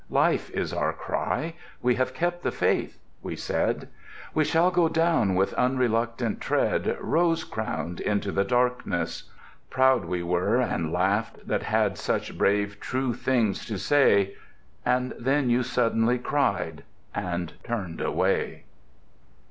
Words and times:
Life 0.09 0.49
is 0.49 0.73
our 0.73 0.93
cry. 0.93 1.53
We 1.83 1.93
have 1.93 2.15
kept 2.15 2.41
the 2.41 2.49
faith!" 2.51 2.97
we 3.21 3.35
said: 3.35 3.87
"We 4.33 4.43
shall 4.43 4.71
go 4.71 4.89
down 4.89 5.35
with 5.35 5.53
unreluctant 5.53 6.41
tread 6.41 6.97
Rose 6.99 7.43
crowned 7.43 7.99
into 8.01 8.31
the 8.31 8.43
darkness!"... 8.43 9.29
Proud 9.69 10.05
we 10.05 10.23
were 10.23 10.59
And 10.59 10.91
laughed, 10.91 11.47
that 11.47 11.61
had 11.61 11.99
such 11.99 12.35
brave 12.35 12.79
true 12.79 13.13
things 13.13 13.63
to 13.65 13.77
say. 13.77 14.35
—And 14.83 15.13
then 15.19 15.51
you 15.51 15.61
suddenly 15.61 16.17
cried, 16.17 16.83
and 17.13 17.53
turned 17.63 18.01
away. 18.01 18.63